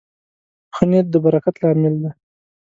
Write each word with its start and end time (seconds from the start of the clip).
ښه 0.75 0.83
نیت 0.89 1.07
د 1.11 1.15
برکت 1.25 1.55
لامل 1.63 1.95
دی. 2.01 2.11